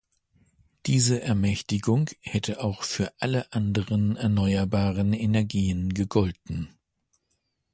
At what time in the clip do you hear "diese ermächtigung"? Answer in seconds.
0.87-2.09